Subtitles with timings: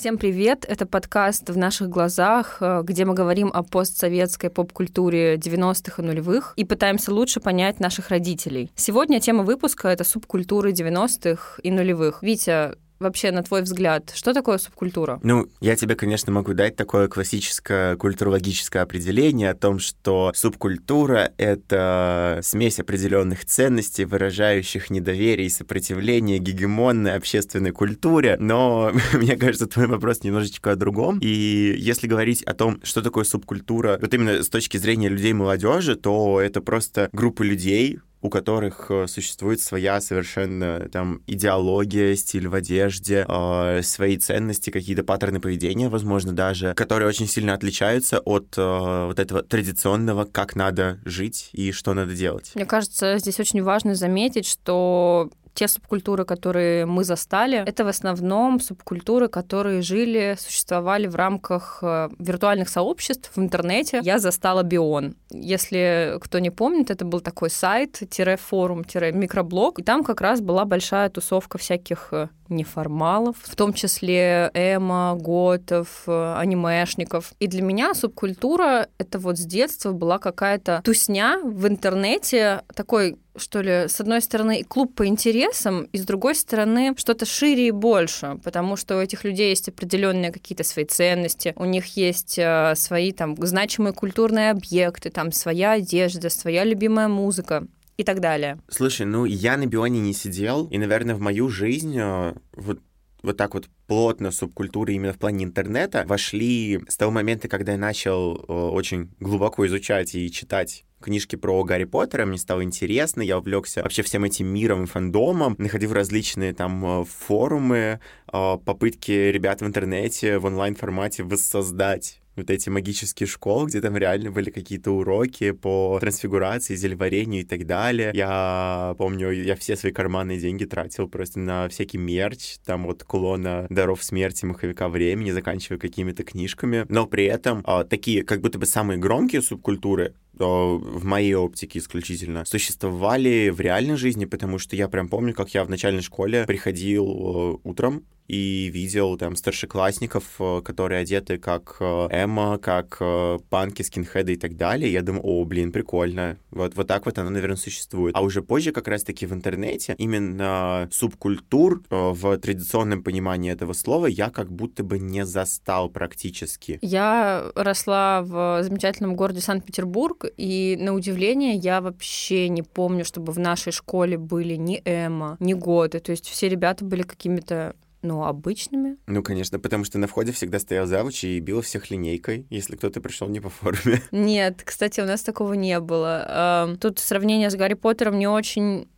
[0.00, 0.64] Всем привет!
[0.66, 6.54] Это подкаст «В наших глазах», э, где мы говорим о постсоветской поп-культуре 90-х и нулевых
[6.56, 8.70] и пытаемся лучше понять наших родителей.
[8.76, 12.22] Сегодня тема выпуска— это субкультуры 90-х и нулевых.
[12.22, 15.18] Витя, вообще, на твой взгляд, что такое субкультура?
[15.22, 22.40] Ну, я тебе, конечно, могу дать такое классическое культурологическое определение о том, что субкультура— это
[22.42, 28.36] смесь определенных ценностей, выражающих недоверие и сопротивление гегемонной общественной культуре.
[28.38, 31.18] Но мне кажется, твой вопрос немножечко о другом.
[31.20, 35.96] И если говорить о том, что такое субкультура, вот именно с точки зрения людей молодежи,
[35.96, 42.54] то это просто группа людей, у которых э, существует своя совершенно там идеология, стиль в
[42.54, 49.06] одежде, э, свои ценности, какие-то паттерны поведения, возможно, даже, которые очень сильно отличаются от э,
[49.06, 52.52] вот этого традиционного, как надо жить и что надо делать.
[52.54, 58.60] Мне кажется, здесь очень важно заметить, что те субкультуры, которые мы застали, это в основном
[58.60, 64.00] субкультуры, которые жили, существовали в рамках э, виртуальных сообществ в интернете.
[64.02, 65.16] Я застала Бион.
[65.30, 68.00] Если кто не помнит, это был такой сайт,
[68.40, 74.50] форум, микроблог, и там как раз была большая тусовка всяких э, неформалов, в том числе
[74.54, 77.32] эмо, готов, э, анимешников.
[77.38, 83.60] И для меня субкультура— это вот с детства была какая-то тусня в интернете, такой что
[83.60, 88.38] ли, с одной стороны, клуб по интересам, и с другой стороны, что-то шире и больше,
[88.42, 93.12] потому что у этих людей есть определенные какие-то свои ценности, у них есть э, свои
[93.12, 98.58] там значимые культурные объекты, там своя одежда, своя любимая музыка и так далее.
[98.68, 102.80] Слушай, ну я на Бионе не сидел, и, наверное, в мою жизнь э, вот
[103.22, 107.78] вот так вот плотно субкультуры именно в плане интернета вошли с того момента, когда я
[107.78, 113.38] начал э, очень глубоко изучать и читать книжки про Гарри Поттера, мне стало интересно, я
[113.38, 119.66] увлекся вообще всем этим миром и фандомом, находил различные там э, форумы, попытки ребят в
[119.66, 125.98] интернете в онлайн-формате воссоздать вот эти магические школы, где там реально были какие-то уроки по
[126.00, 128.12] трансфигурации, зельварению и так далее.
[128.14, 133.66] Я помню, я все свои карманные деньги тратил просто на всякий мерч, там вот кулона
[133.68, 136.86] даров смерти, маховика времени, заканчивая какими-то книжками.
[136.88, 141.78] Но при этом а, такие, как будто бы самые громкие субкультуры, а, в моей оптике
[141.78, 146.44] исключительно, существовали в реальной жизни, потому что я прям помню, как я в начальной школе
[146.46, 153.38] приходил а, утром и видел там старшеклассников, э, которые одеты как э, Эмма, как э,
[153.48, 154.92] панки, скинхеды и так далее.
[154.92, 156.36] Я думаю, о, блин, прикольно.
[156.52, 158.14] Вот, вот так вот оно, наверное, существует.
[158.14, 164.30] А уже позже как раз-таки в интернете именно субкультур в традиционном понимании этого слова я
[164.30, 166.78] как будто бы не застал практически.
[166.82, 173.38] Я росла в замечательном городе Санкт-Петербург, и на удивление я вообще не помню, чтобы в
[173.38, 176.00] нашей школе были ни Эмма, ни Годы.
[176.00, 178.96] То есть все ребята были какими-то ну, обычными.
[179.06, 183.00] Ну, конечно, потому что на входе всегда стоял завуч и бил всех линейкой, если кто-то
[183.00, 184.00] пришел не по форме.
[184.10, 186.76] Нет, кстати, у нас такого не было.
[186.80, 188.88] Тут сравнение с Гарри Поттером не очень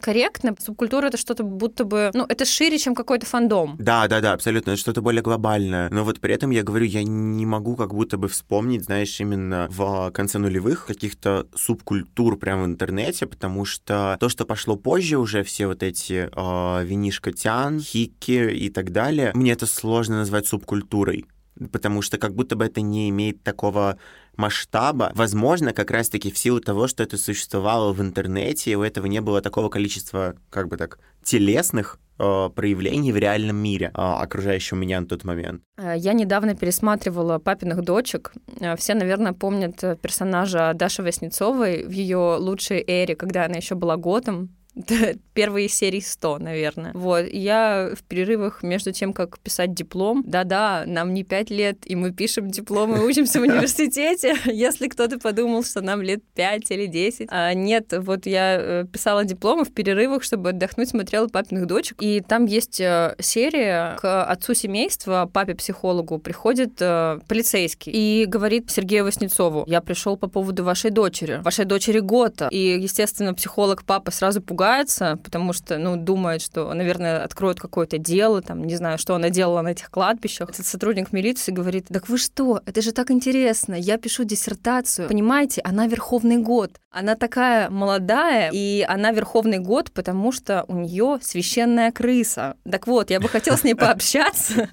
[0.00, 0.54] корректно.
[0.58, 2.10] Субкультура— это что-то будто бы...
[2.14, 3.76] Ну, это шире, чем какой-то фандом.
[3.78, 4.70] Да, да, да, абсолютно.
[4.72, 5.88] Это что-то более глобальное.
[5.90, 9.68] Но вот при этом я говорю, я не могу как будто бы вспомнить, знаешь, именно
[9.70, 15.42] в конце нулевых каких-то субкультур прямо в интернете, потому что то, что пошло позже уже,
[15.42, 21.26] все вот эти э, винишка тян, хики и так далее, мне это сложно назвать субкультурой
[21.70, 23.98] потому что как будто бы это не имеет такого
[24.36, 25.12] масштаба.
[25.14, 29.20] Возможно, как раз-таки в силу того, что это существовало в интернете, и у этого не
[29.20, 35.00] было такого количества, как бы так, телесных э, проявлений в реальном мире, э, окружающем меня
[35.00, 35.62] на тот момент.
[35.76, 38.32] Э, я недавно пересматривала «Папиных дочек».
[38.60, 43.96] Э, все, наверное, помнят персонажа Даши Васнецовой в ее лучшей эре, когда она еще была
[43.96, 44.48] готом,
[45.34, 46.92] первые серии 100, наверное.
[46.94, 51.78] Вот, и я в перерывах между тем, как писать диплом, да-да, нам не 5 лет,
[51.84, 56.70] и мы пишем диплом и учимся в университете, если кто-то подумал, что нам лет 5
[56.70, 57.28] или 10.
[57.30, 62.20] А нет, вот я э, писала диплом в перерывах, чтобы отдохнуть, смотрела «Папиных дочек», и
[62.20, 69.64] там есть э, серия к отцу семейства, папе-психологу, приходит э, полицейский и говорит Сергею Васнецову,
[69.66, 72.48] я пришел по поводу вашей дочери, вашей дочери Гота.
[72.50, 78.42] И, естественно, психолог папа сразу пугается, потому что, ну, думает, что, наверное, откроют какое-то дело,
[78.42, 80.50] там, не знаю, что она делала на этих кладбищах.
[80.50, 85.08] Этот сотрудник милиции говорит, так вы что, это же так интересно, я пишу диссертацию.
[85.08, 86.72] Понимаете, она Верховный год.
[86.92, 92.56] Она такая молодая, и она Верховный год, потому что у нее священная крыса.
[92.70, 94.68] Так вот, я бы хотела с ней пообщаться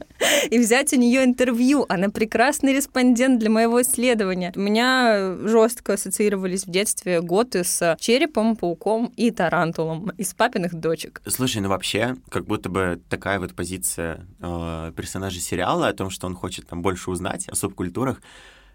[0.50, 1.86] и взять у нее интервью.
[1.88, 4.52] Она прекрасный респондент для моего исследования.
[4.56, 11.22] У меня жестко ассоциировались в детстве готы с черепом, пауком и тарантулом из папиных дочек.
[11.28, 16.28] Слушай, ну вообще, как будто бы такая вот позиция э, персонажа сериала о том, что
[16.28, 18.22] он хочет там больше узнать о субкультурах,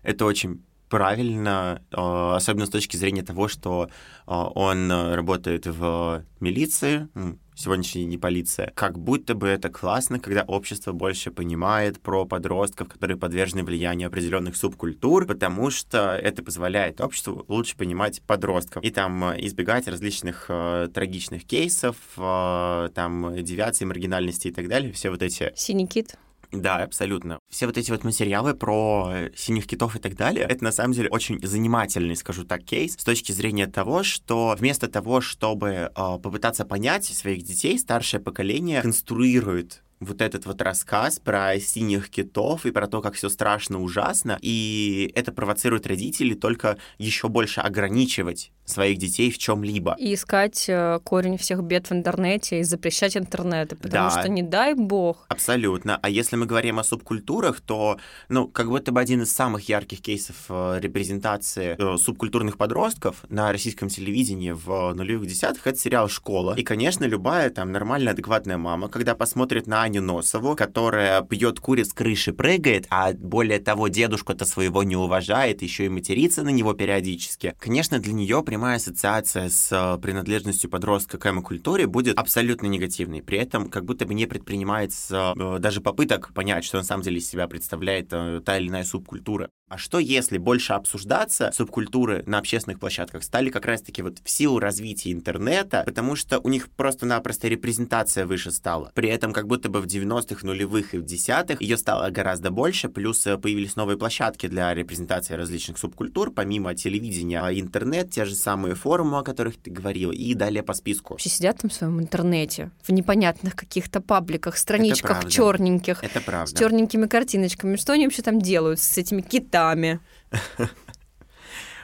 [0.02, 1.96] это очень правильно, э,
[2.36, 3.90] особенно с точки зрения того, что э,
[4.26, 7.08] он работает в милиции,
[7.54, 8.72] сегодняшняя не полиция.
[8.74, 14.56] Как будто бы это классно, когда общество больше понимает про подростков, которые подвержены влиянию определенных
[14.56, 20.88] субкультур, потому что это позволяет обществу лучше понимать подростков и там э, избегать различных э,
[20.92, 24.92] трагичных кейсов, э, там девиации, маргинальности и так далее.
[24.92, 25.52] Все вот эти...
[25.56, 26.16] Синий кит.
[26.54, 27.38] Да, абсолютно.
[27.50, 31.08] Все вот эти вот материалы про синих китов и так далее, это на самом деле
[31.10, 36.64] очень занимательный, скажу так, кейс с точки зрения того, что вместо того, чтобы э, попытаться
[36.64, 42.86] понять своих детей, старшее поколение конструирует вот этот вот рассказ про синих китов и про
[42.86, 49.30] то, как все страшно, ужасно, и это провоцирует родителей только еще больше ограничивать своих детей
[49.30, 49.94] в чем-либо.
[49.98, 54.20] И искать э, корень всех бед в интернете и запрещать интернеты, потому да.
[54.20, 55.26] что не дай бог.
[55.28, 55.98] Абсолютно.
[56.00, 57.98] А если мы говорим о субкультурах, то,
[58.28, 63.52] ну, как будто бы один из самых ярких кейсов э, репрезентации э, субкультурных подростков на
[63.52, 66.54] российском телевидении в нулевых десятых это сериал «Школа».
[66.56, 71.90] И, конечно, любая там нормальная, адекватная мама, когда посмотрит на Аню Носову, которая пьет куриц
[71.90, 76.72] с крыши, прыгает, а более того, дедушку-то своего не уважает, еще и матерится на него
[76.72, 83.22] периодически, конечно, для нее прямая ассоциация с э, принадлежностью подростка к эмо-культуре будет абсолютно негативной.
[83.22, 87.18] При этом как будто бы не предпринимается э, даже попыток понять, что на самом деле
[87.18, 89.48] из себя представляет э, та или иная субкультура.
[89.70, 94.58] А что если больше обсуждаться субкультуры на общественных площадках стали как раз-таки вот в силу
[94.58, 98.92] развития интернета, потому что у них просто-напросто репрезентация выше стала.
[98.94, 102.90] При этом как будто бы в 90-х, нулевых и в десятых ее стало гораздо больше,
[102.90, 108.34] плюс э, появились новые площадки для репрезентации различных субкультур, помимо телевидения, а интернет, те же
[108.34, 111.16] самые форумы, о которых ты говорила, и далее по списку.
[111.16, 116.54] Все сидят там в своем интернете, в непонятных каких-то пабликах, страничках черненьких, Это правда.
[116.54, 117.76] с черненькими картиночками.
[117.76, 119.53] Что они вообще там делают с этими китами?
[119.54, 120.00] Китами.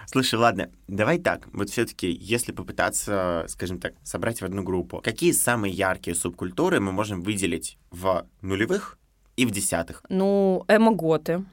[0.06, 1.46] Слушай, ладно, давай так.
[1.52, 6.90] Вот все-таки, если попытаться, скажем так, собрать в одну группу, какие самые яркие субкультуры мы
[6.90, 8.98] можем выделить в нулевых
[9.36, 10.02] и в десятых?
[10.08, 11.44] Ну, эмо-готы.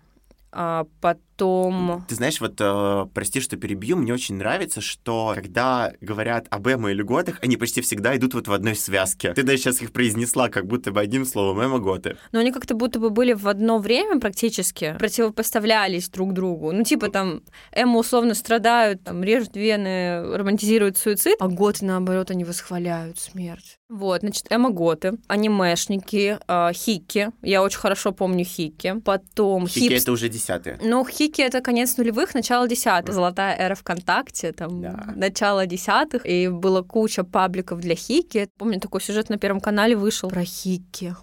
[0.60, 2.04] А потом...
[2.08, 6.90] Ты знаешь, вот, э, прости, что перебью, мне очень нравится, что когда говорят об эмо
[6.90, 9.34] и льготах, они почти всегда идут вот в одной связке.
[9.34, 12.18] Ты даже сейчас их произнесла как будто бы одним словом, эмо-готы.
[12.32, 16.72] Но они как-то будто бы были в одно время практически, противопоставлялись друг другу.
[16.72, 22.44] Ну, типа там эмо условно страдают, там режут вены, романтизируют суицид, а готы, наоборот, они
[22.44, 23.77] восхваляют смерть.
[23.90, 27.30] Вот, значит, эмо-готы, анимешники, э, хики.
[27.42, 29.00] Я очень хорошо помню хики.
[29.06, 30.04] Потом хики хипс...
[30.04, 30.78] это уже десятые.
[30.82, 33.16] Ну, хики это конец нулевых, начало десятых.
[33.16, 35.14] Золотая эра ВКонтакте, там, да.
[35.16, 36.26] начало десятых.
[36.26, 38.50] И было куча пабликов для хики.
[38.58, 41.16] Помню, такой сюжет на Первом канале вышел про хики.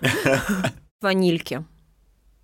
[1.00, 1.64] Ванильки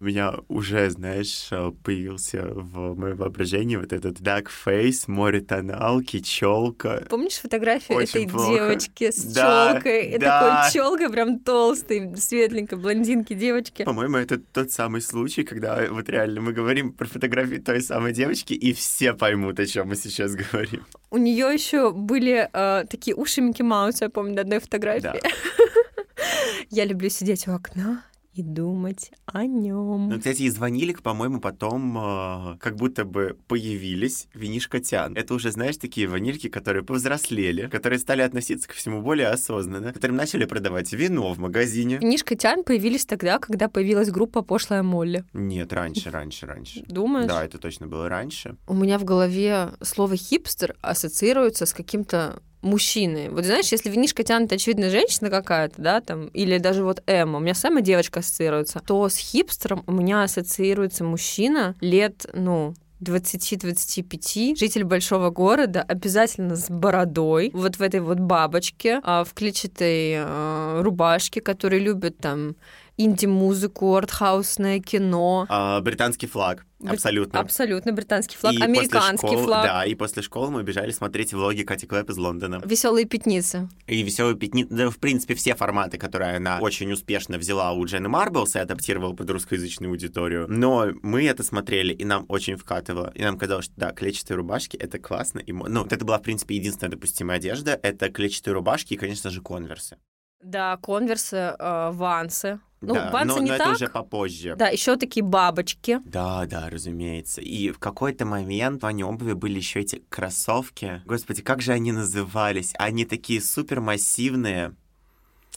[0.02, 7.04] у меня уже, знаешь, э, появился в моем воображении вот этот face, море тоналки, челка.
[7.08, 8.52] Помнишь фотографию Очень этой плохо.
[8.52, 10.18] девочки с да, челкой?
[10.18, 10.40] Да.
[10.40, 13.84] Такой челкой прям толстой, светленькой, блондинки девочки.
[13.84, 18.54] По-моему, это тот самый случай, когда вот реально мы говорим про фотографию той самой девочки,
[18.54, 20.84] и все поймут, о чем мы сейчас говорим.
[21.10, 25.02] У нее еще были э, такие уши Микки Мауса, я помню, на одной фотографии.
[25.02, 25.20] Да.
[26.70, 28.02] Я люблю сидеть у окна
[28.34, 30.08] и думать о нем.
[30.08, 35.14] Ну, кстати, из ванилек, по-моему, потом э, как будто бы появились винишко тян.
[35.16, 40.16] Это уже, знаешь, такие ванильки, которые повзрослели, которые стали относиться ко всему более осознанно, которым
[40.16, 41.98] начали продавать вино в магазине.
[41.98, 45.24] Винишко тян появились тогда, когда появилась группа «Пошлая Молли».
[45.32, 46.84] Нет, раньше, раньше, раньше.
[46.88, 47.28] Думаешь?
[47.28, 48.56] Да, это точно было раньше.
[48.66, 53.28] У меня в голове слово «хипстер» ассоциируется с каким-то мужчины.
[53.30, 57.40] Вот знаешь, если винишко тянет, очевидно, женщина какая-то, да, там, или даже вот Эмма, у
[57.40, 64.84] меня самая девочка ассоциируется, то с хипстером у меня ассоциируется мужчина лет, ну, 20-25, житель
[64.84, 71.40] большого города, обязательно с бородой, вот в этой вот бабочке, а, в клетчатой а, рубашке,
[71.40, 72.54] который любит там
[72.96, 75.46] инди-музыку, артхаусное кино.
[75.48, 76.66] А, британский флаг.
[76.86, 77.38] Абсолютно.
[77.38, 79.64] Абсолютно британский флаг, и американский школы, флаг.
[79.64, 82.60] Да, и после школы мы бежали смотреть влоги Кати Клэп из Лондона.
[82.64, 83.68] Веселые пятницы.
[83.86, 88.08] И веселые пятницы, да, в принципе, все форматы, которые она очень успешно взяла у Дженны
[88.08, 90.46] Марблс и адаптировала под русскоязычную аудиторию.
[90.48, 93.12] Но мы это смотрели, и нам очень вкатывало.
[93.14, 95.38] И нам казалось, что да, клетчатые рубашки— это классно.
[95.38, 97.78] И, ну, это была, в принципе, единственная допустимая одежда.
[97.82, 99.98] Это клетчатые рубашки и, конечно же, конверсы.
[100.42, 102.60] Да, конверсы, э, вансы.
[102.80, 103.66] Ну, да, вансы но, не но так.
[103.68, 104.56] это уже попозже.
[104.56, 106.00] Да, еще такие бабочки.
[106.04, 107.40] Да, да, разумеется.
[107.40, 111.00] И в какой-то момент в плане обуви были еще эти кроссовки.
[111.06, 112.72] Господи, как же они назывались?
[112.78, 114.74] Они такие супер массивные.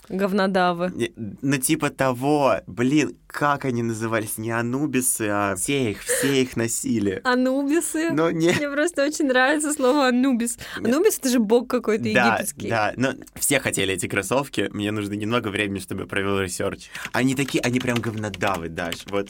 [0.10, 1.12] Говнодавы.
[1.42, 4.38] Ну, типа того, блин, как они назывались?
[4.38, 7.22] Не анубисы, а все их, все их носили.
[7.24, 8.12] Анубисы.
[8.12, 8.52] Но не...
[8.52, 10.58] Мне просто очень нравится слово анубис.
[10.78, 12.70] Анубис это же бог какой-то Да, египетский.
[12.70, 16.90] да, но все хотели эти кроссовки, мне нужно немного времени, чтобы я провел research.
[17.12, 19.30] Они такие, они прям говнодавы, Даш, вот.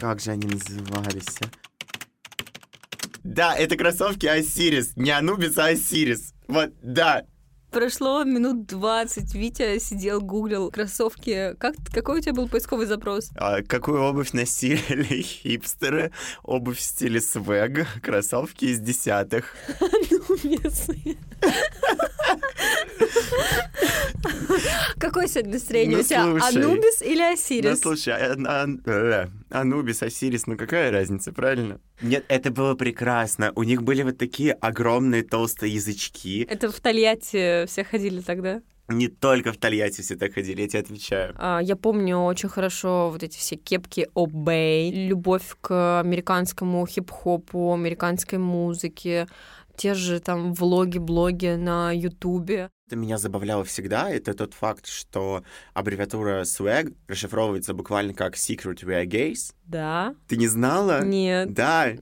[0.00, 1.38] Как же они назывались?
[1.40, 1.46] а?
[3.24, 6.34] Да, это кроссовки Osiris, не Анубис, а Osiris.
[6.46, 7.24] Вот, да.
[7.74, 11.56] Прошло минут 20, Витя сидел, гуглил кроссовки.
[11.58, 13.30] Как, какой у тебя был поисковый запрос?
[13.34, 16.12] А какую обувь носили хипстеры?
[16.44, 19.56] Обувь в стиле swag, кроссовки из десятых.
[19.80, 21.18] Анубисы.
[24.98, 26.22] Какое сегодня настроение Ну, у тебя?
[26.24, 26.62] слушай.
[26.62, 27.80] Анубис или Ну, Осирис?
[27.80, 31.80] слушай, а- а- э, Анубис, Осирис, ну какая разница, правильно?
[32.00, 33.52] Нет, это было прекрасно.
[33.54, 36.46] У них были вот такие огромные толстые язычки.
[36.48, 38.60] Это в Тольятти все ходили тогда.
[38.88, 41.34] Не только в Тольятти все так ходили, я тебе отвечаю.
[41.38, 48.38] А, Я помню очень хорошо вот эти все кепки Obey, любовь к американскому хип-хопу, американской
[48.38, 49.26] музыке,
[49.76, 52.70] те же там влоги, блоги на Ютубе.
[52.86, 59.02] Это меня забавляло всегда, это тот факт, что аббревиатура swag расшифровывается буквально как Secret We
[59.02, 59.54] Are Gays.
[59.64, 60.14] Да?
[60.28, 61.02] Ты не знала?
[61.04, 61.52] Нет.
[61.54, 61.92] Да,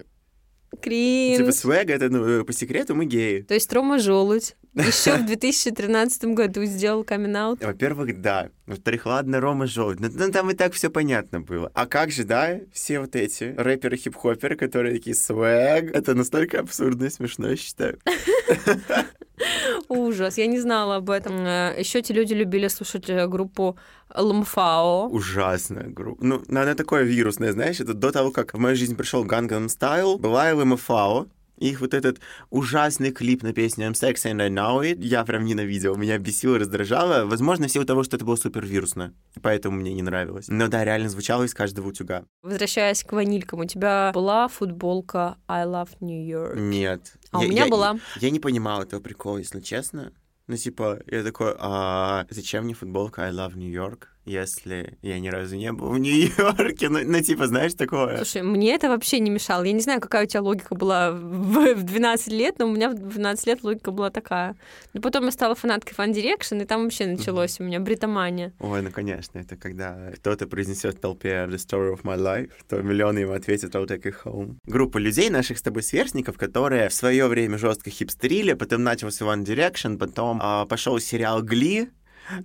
[0.80, 1.38] Кринж.
[1.38, 3.42] типа swag это, ну, по секрету мы геи.
[3.42, 8.48] То есть Рома Желудь еще в 2013 году сделал камин Во-первых, да.
[8.66, 10.00] Во-вторых, ладно, Рома Желудь.
[10.00, 11.70] Ну, ну, там и так все понятно было.
[11.74, 17.06] А как же, да, все вот эти рэперы, хип-хоперы, которые такие swag, это настолько абсурдно
[17.06, 17.98] и смешно, я считаю.
[19.88, 21.44] Ужас, я не знала об этом.
[21.44, 23.76] Еще эти люди любили слушать э, группу
[24.14, 25.08] Ламфао.
[25.08, 26.24] Ужасная группа.
[26.24, 30.18] Ну, она такое вирусное, знаешь, это до того, как в мою жизнь пришел Gangnam Style,
[30.18, 31.26] была ЛМФАО,
[31.62, 35.44] их вот этот ужасный клип на песню I'm Sexy and I Know It, я прям
[35.44, 37.24] ненавидел, меня бесило, раздражало.
[37.26, 40.46] Возможно, в силу того, что это было супер вирусно, поэтому мне не нравилось.
[40.48, 42.24] Но да, реально звучало из каждого утюга.
[42.42, 46.56] Возвращаясь к ванилькам, у тебя была футболка I Love New York?
[46.56, 47.14] Нет.
[47.30, 47.98] А у Я- меня я- была.
[48.20, 50.12] Я не понимал этого прикола, если честно.
[50.48, 55.28] Ну, типа, я такой, а зачем мне футболка I Love New York, если я ни
[55.28, 56.88] разу не был в Нью-Йорке?
[56.88, 58.16] Ну, ну, типа, знаешь, такое...
[58.16, 59.64] Слушай, мне это вообще не мешало.
[59.64, 62.90] Я не знаю, какая у тебя логика была в в 12 лет, но у меня
[62.90, 64.56] в 12 лет логика была такая.
[64.92, 68.52] Но потом я стала фанаткой One Direction, и там вообще началось у меня бритомания.
[68.60, 72.80] Ой, ну конечно, это когда кто-то произнесет в толпе The Story of My Life, то
[72.80, 74.56] миллионы ему ответят I'll take it home.
[74.66, 79.44] Группа людей, наших с тобой сверстников, которые в свое время жестко хипстерили, потом начался One
[79.44, 81.88] Direction, потом а, пошел сериал Гли,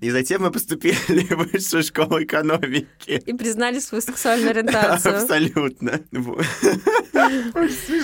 [0.01, 3.21] и затем мы поступили в высшую школу экономики.
[3.25, 5.17] И признали свою сексуальную ориентацию.
[5.17, 6.01] Абсолютно.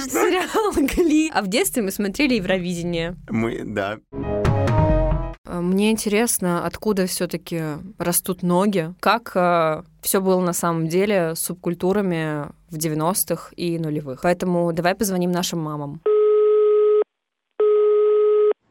[0.07, 1.31] Сериал Гли.
[1.33, 3.15] А в детстве мы смотрели Евровидение.
[3.29, 3.99] Мы, да.
[5.45, 7.61] А, Мне интересно, откуда все-таки
[7.97, 14.21] растут ноги, как все было на самом деле с субкультурами в 90-х и нулевых.
[14.23, 16.01] Поэтому давай позвоним нашим мамам.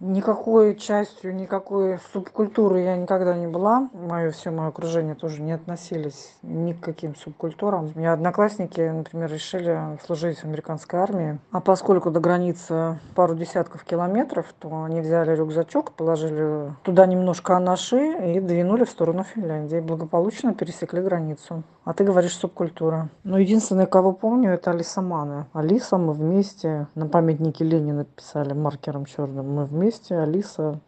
[0.05, 3.89] Никакой частью, никакой субкультуры я никогда не была.
[3.93, 7.93] Мое все мое окружение тоже не относились ни к каким субкультурам.
[7.95, 11.39] У меня одноклассники, например, решили служить в американской армии.
[11.53, 18.35] А поскольку до границы пару десятков километров, то они взяли рюкзачок, положили туда немножко анаши
[18.35, 19.79] и двинули в сторону Финляндии.
[19.79, 21.63] Благополучно пересекли границу.
[21.85, 23.11] А ты говоришь субкультура.
[23.25, 25.47] Ну, единственное, кого помню, это Алиса Маны.
[25.53, 26.87] Алиса, мы вместе.
[26.95, 29.53] На памятнике Ленина писали маркером черным.
[29.53, 30.79] Мы вместе, Алиса.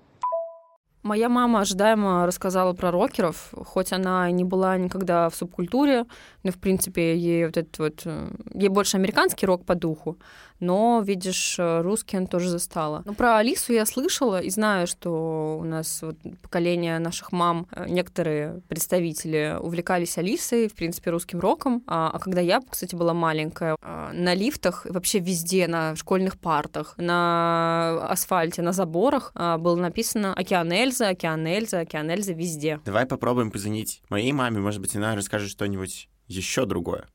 [1.03, 6.07] Моя мама ожидаемо рассказала про рокеров, хоть она не была никогда в субкультуре,
[6.45, 8.03] но, в принципе, ей вот этот вот...
[8.07, 10.17] э, Ей больше американский рок по духу,
[10.61, 13.03] но, видишь, э, русский она тоже застала.
[13.05, 17.87] Ну, про Алису я слышала и знаю, что у нас вот поколение наших мам, э,
[17.89, 21.83] некоторые представители увлекались Алисой, в принципе, русским роком.
[21.87, 26.95] А, а когда я, кстати, была маленькая, а, на лифтах, вообще везде, на школьных партах,
[26.97, 32.81] на асфальте, на заборах а, было написано «Океан Эльза», «Океан Эльза», «Океан Эльза» везде.
[32.85, 37.07] Давай попробуем позвонить моей маме, может быть, она расскажет что-нибудь еще другое.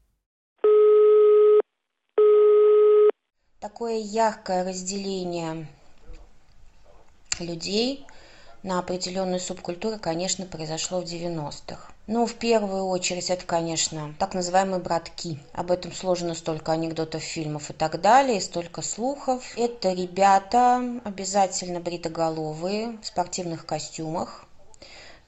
[3.59, 5.67] Такое яркое разделение
[7.41, 8.07] людей
[8.63, 11.91] на определенные субкультуры, конечно, произошло в 90-х.
[12.07, 15.39] Ну, в первую очередь, это, конечно, так называемые братки.
[15.51, 19.53] Об этом сложено столько анекдотов, фильмов и так далее, и столько слухов.
[19.57, 24.45] Это ребята обязательно бритоголовые, в спортивных костюмах,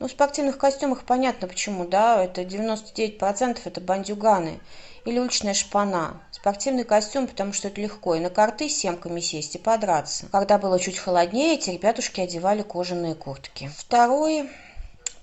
[0.02, 4.60] Ну, в спортивных костюмах понятно почему, да, это 99% это бандюганы
[5.06, 6.20] или уличная шпана.
[6.32, 10.26] Спортивный костюм, потому что это легко, и на карты с семками сесть и подраться.
[10.32, 13.70] Когда было чуть холоднее, эти ребятушки одевали кожаные куртки.
[13.78, 14.50] Второй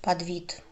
[0.00, 0.62] подвид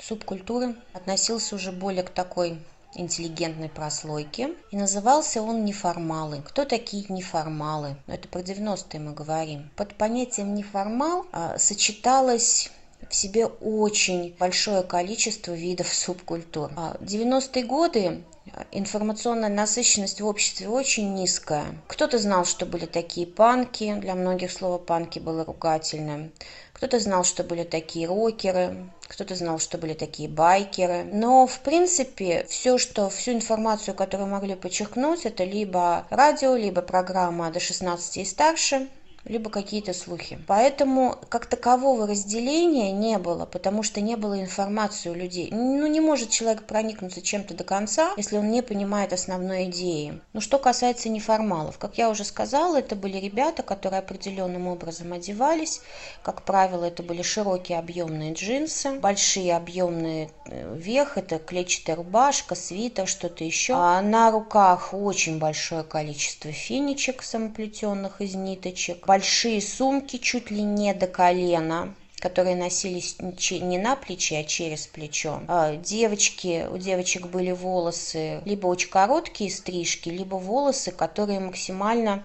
[0.00, 2.60] субкультуры относился уже более к такой
[2.94, 4.50] интеллигентной прослойки.
[4.70, 6.40] И назывался он неформалы.
[6.42, 7.96] Кто такие неформалы?
[8.06, 9.70] Это про 90-е мы говорим.
[9.74, 12.70] Под понятием неформал а, сочеталось
[13.08, 16.70] в себе очень большое количество видов субкультур.
[17.00, 18.24] 90-е а, годы
[18.72, 21.64] информационная насыщенность в обществе очень низкая.
[21.86, 26.32] Кто-то знал, что были такие панки, для многих слово панки было ругательным.
[26.72, 31.04] Кто-то знал, что были такие рокеры, кто-то знал, что были такие байкеры.
[31.04, 37.50] Но, в принципе, все, что, всю информацию, которую могли подчеркнуть, это либо радио, либо программа
[37.50, 38.88] до 16 и старше–
[39.26, 40.38] либо какие-то слухи.
[40.46, 45.50] Поэтому как такового разделения не было, потому что не было информации у людей.
[45.52, 50.20] Ну, не может человек проникнуться чем-то до конца, если он не понимает основной идеи.
[50.32, 55.80] Но что касается неформалов, как я уже сказала, это были ребята, которые определенным образом одевались.
[56.22, 63.06] Как правило, это были широкие объемные джинсы, большие объемные э, верх, это клетчатая рубашка, свитер,
[63.06, 63.74] что-то еще.
[63.74, 70.92] А на руках очень большое количество финичек самоплетенных из ниточек, большие сумки чуть ли не
[70.92, 75.40] до колена, которые носились не на плече, а через плечо.
[75.48, 82.24] А, девочки, у девочек были волосы либо очень короткие стрижки, либо волосы, которые максимально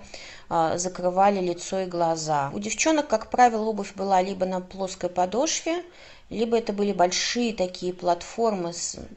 [0.49, 2.51] а, закрывали лицо и глаза.
[2.53, 5.85] У девчонок, как правило, обувь была либо на плоской подошве,
[6.31, 8.73] либо это были большие такие платформы,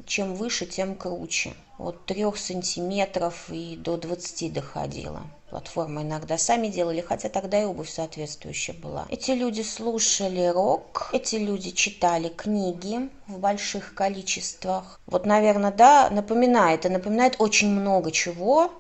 [0.07, 1.55] чем выше, тем круче.
[1.79, 5.23] От 3 сантиметров и до 20 доходило
[5.55, 9.07] платформы иногда сами делали, хотя тогда и обувь соответствующая была.
[9.09, 14.99] Эти люди слушали рок, эти люди читали книги в больших количествах.
[15.07, 18.73] Вот, наверное, да, напоминает, и напоминает очень много чего,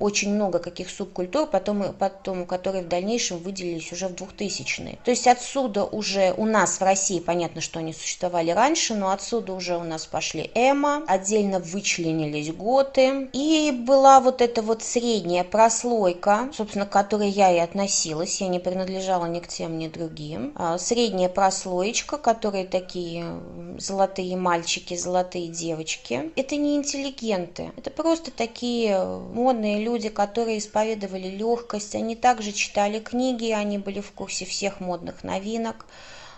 [0.00, 4.98] очень много каких субкультур, потом, потом, которые в дальнейшем выделились уже в 2000-е.
[5.04, 9.52] То есть отсюда уже у нас в России, понятно, что они существовали раньше, но отсюда
[9.52, 16.48] уже у нас пошли эмо, отдельно вычленились готы, и была вот эта вот средняя прослойка,
[16.54, 20.52] собственно, к которой я и относилась, я не принадлежала ни к тем, ни другим.
[20.56, 23.24] А средняя прослоечка, которые такие
[23.78, 31.28] золотые мальчики, золотые девочки, это не интеллигенты, это просто такие модные люди, люди, которые исповедовали
[31.28, 35.84] легкость, они также читали книги, они были в курсе всех модных новинок,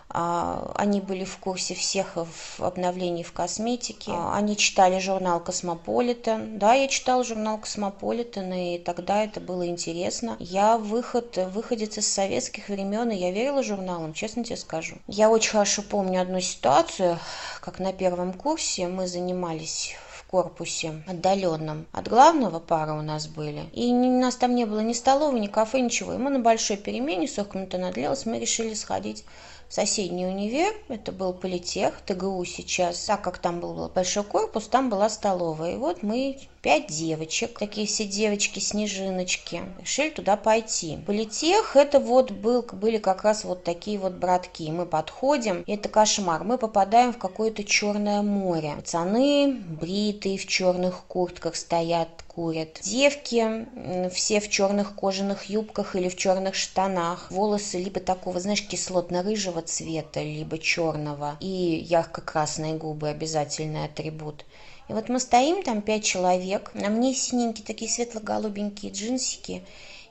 [0.08, 2.16] а, они были в курсе всех
[2.58, 4.12] обновлений в косметике.
[4.14, 6.58] А, они читали журнал «Космополитен».
[6.58, 10.36] Да, я читала журнал «Космополитен», и тогда это было интересно.
[10.38, 14.96] Я выход, выходец из советских времен, и я верила журналам, честно тебе скажу.
[15.06, 17.18] Я очень хорошо помню одну ситуацию,
[17.60, 19.94] как на первом курсе мы занимались
[20.32, 21.86] корпусе отдаленном.
[21.92, 23.64] От главного пара у нас были.
[23.74, 26.14] И у нас там не было ни столовой, ни кафе, ничего.
[26.14, 29.24] И мы на большой перемене, сколько минут надлилось, мы решили сходить
[29.72, 35.08] соседний универ, это был политех, ТГУ сейчас, так как там был большой корпус, там была
[35.08, 35.72] столовая.
[35.72, 40.98] И вот мы пять девочек, такие все девочки-снежиночки, решили туда пойти.
[41.06, 44.70] Политех, это вот был, были как раз вот такие вот братки.
[44.70, 46.44] Мы подходим, это кошмар.
[46.44, 48.74] Мы попадаем в какое-то черное море.
[48.76, 52.80] Пацаны бритые в черных куртках стоят, курят.
[52.82, 53.66] Девки
[54.10, 57.30] все в черных кожаных юбках или в черных штанах.
[57.30, 61.36] Волосы либо такого, знаешь, кислотно-рыжего цвета, либо черного.
[61.40, 64.44] И ярко-красные губы обязательный атрибут.
[64.88, 69.62] И вот мы стоим, там пять человек, на мне синенькие такие светло-голубенькие джинсики,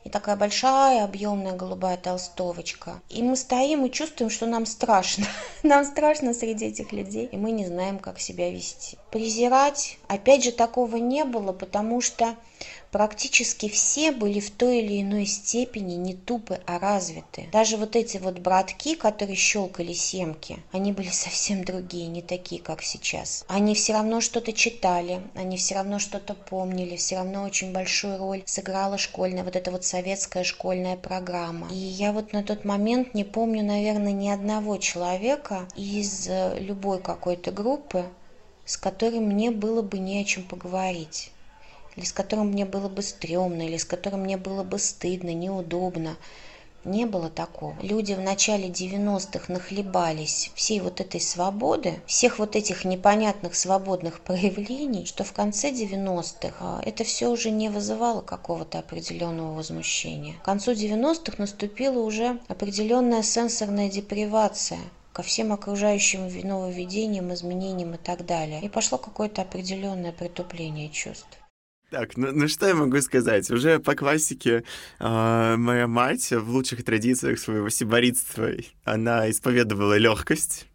[0.04, 3.02] и такая большая объемная голубая толстовочка.
[3.10, 5.28] И мы стоим и чувствуем, что нам страшно.
[5.64, 8.98] Нам страшно среди этих людей, и мы не знаем, как себя вести.
[9.12, 12.36] Презирать, опять же, такого не было, потому что
[12.92, 17.48] практически все были в той или иной степени не тупы, а развиты.
[17.52, 22.84] Даже вот эти вот братки, которые щелкали семки, они были совсем другие, не такие, как
[22.84, 23.46] сейчас.
[23.48, 28.44] Они все равно что-то читали, они все равно что-то помнили, все равно очень большую роль
[28.46, 31.68] сыграла школьная, вот эта вот советская школьная программа.
[31.72, 37.02] И я вот на тот момент не помню, наверное, ни одного человека из э, любой
[37.02, 38.06] какой-то группы,
[38.66, 41.32] с которым мне было бы не о чем поговорить
[41.96, 46.18] или с которым мне было бы стрёмно, или с которым мне было бы стыдно, неудобно.
[46.84, 47.76] Не было такого.
[47.84, 55.06] Люди в начале 90-х нахлебались всей вот этой свободы, всех вот этих непонятных свободных проявлений,
[55.06, 60.34] что в конце 90-х а, это все уже не вызывало какого-то определенного возмущения.
[60.42, 64.80] К концу 90-х наступила уже определенная сенсорная депривация
[65.14, 68.62] ко всем окружающим нововведениям, изменениям и так далее.
[68.64, 71.38] И пошло какое-то определенное притупление чувств.
[71.90, 73.52] Так, ну, ну что я могу сказать?
[73.52, 74.64] Уже по классике
[75.00, 78.50] э, моя мать в лучших традициях своего сиборитства,
[78.86, 80.68] она исповедовала легкость.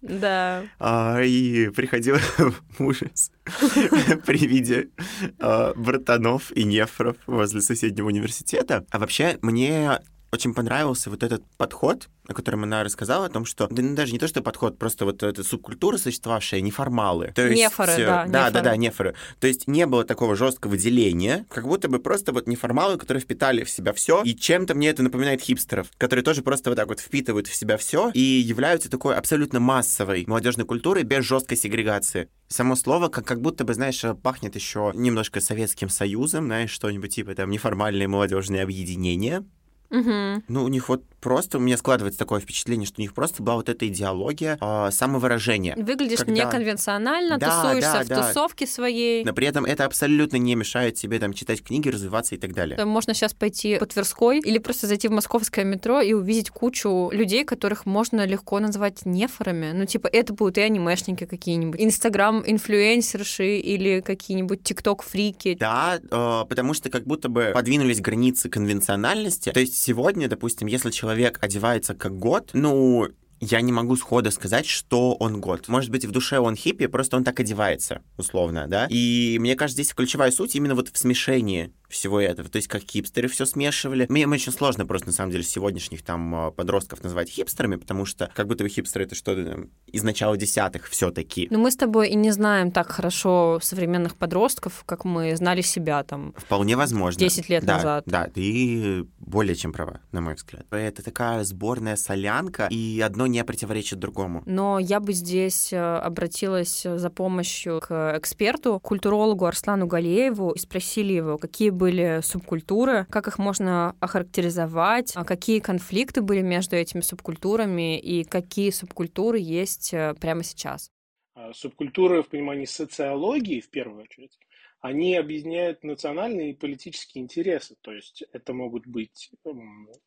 [0.00, 0.64] Да.
[0.78, 3.30] А, и приходила в ужас
[4.26, 4.90] при виде
[5.38, 8.84] а, братанов и нефров возле соседнего университета.
[8.90, 10.00] А вообще, мне
[10.32, 14.12] очень понравился вот этот подход, о котором она рассказала, о том, что да, ну, даже
[14.12, 17.32] не то, что подход, просто вот эта субкультура существовавшая, неформалы.
[17.34, 18.26] То есть, нефоры, да.
[18.26, 18.52] Да, нефоры.
[18.52, 19.14] да, да, нефоры.
[19.40, 23.64] То есть не было такого жесткого деления, как будто бы просто вот неформалы, которые впитали
[23.64, 27.00] в себя все, и чем-то мне это напоминает хипстеров, которые тоже просто вот так вот
[27.00, 32.28] впитывают в себя все и являются такой абсолютно массовой молодежной культурой без жесткой сегрегации.
[32.48, 37.34] Само слово как, как будто бы, знаешь, пахнет еще немножко Советским Союзом, знаешь, что-нибудь типа
[37.34, 39.44] там неформальные молодежные объединения.
[39.90, 40.42] Угу.
[40.48, 43.56] Ну, у них вот просто, у меня складывается такое впечатление, что у них просто была
[43.56, 45.74] вот эта идеология э, самовыражения.
[45.76, 46.32] Выглядишь когда...
[46.32, 49.24] неконвенционально, да, тусуешься да, в тусовке своей.
[49.24, 52.84] Но при этом это абсолютно не мешает тебе там читать книги, развиваться и так далее.
[52.84, 57.44] Можно сейчас пойти по Тверской или просто зайти в московское метро и увидеть кучу людей,
[57.44, 59.72] которых можно легко назвать нефорами.
[59.72, 65.56] Ну, типа, это будут и анимешники какие-нибудь, инстаграм-инфлюенсерши или какие-нибудь тикток-фрики.
[65.58, 69.50] Да, э, потому что как будто бы подвинулись границы конвенциональности.
[69.50, 71.07] То есть сегодня, допустим, если человек
[71.42, 73.08] одевается как год, ну,
[73.40, 75.68] я не могу схода сказать, что он год.
[75.68, 78.86] Может быть, в душе он хиппи, просто он так одевается, условно, да?
[78.90, 82.48] И мне кажется, здесь ключевая суть именно вот в смешении всего этого.
[82.48, 84.06] То есть как хипстеры все смешивали.
[84.08, 88.30] Мне, очень сложно просто, на самом деле, сегодняшних там а, подростков назвать хипстерами, потому что
[88.34, 92.10] как будто бы хипстеры это что-то из начала десятых все таки Но мы с тобой
[92.10, 96.34] и не знаем так хорошо современных подростков, как мы знали себя там.
[96.36, 97.18] Вполне возможно.
[97.18, 98.04] 10 лет да, назад.
[98.06, 100.66] Да, ты более чем права, на мой взгляд.
[100.70, 104.42] Это такая сборная солянка, и одно не противоречит другому.
[104.46, 111.14] Но я бы здесь э, обратилась за помощью к эксперту, культурологу Арслану Галееву, и спросили
[111.14, 117.98] его, какие были субкультуры, как их можно охарактеризовать, а какие конфликты были между этими субкультурами
[117.98, 120.90] и какие субкультуры есть э, прямо сейчас.
[121.34, 124.38] А, субкультуры в понимании социологии, в первую очередь,
[124.80, 127.76] они объединяют национальные и политические интересы.
[127.80, 129.30] То есть это могут быть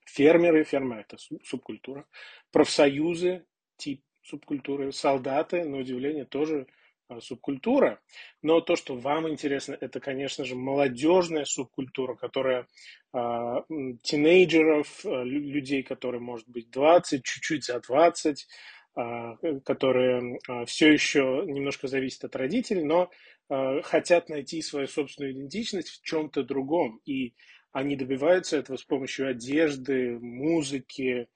[0.06, 2.06] фермеры, фермеры это субкультура,
[2.52, 3.46] профсоюзы,
[3.78, 6.68] тип субкультуры, солдаты, на удивление, тоже
[7.20, 8.00] субкультура.
[8.42, 12.68] Но то, что вам интересно, это, конечно же, молодежная субкультура, которая
[13.14, 13.18] э,
[14.04, 18.48] тинейджеров, э, людей, которые, может быть, 20, чуть-чуть за 20,
[18.96, 23.10] э, которые э, все еще немножко зависят от родителей, но
[23.50, 27.02] э, хотят найти свою собственную идентичность в чем-то другом.
[27.06, 27.34] И
[27.72, 31.28] они добиваются этого с помощью одежды, музыки,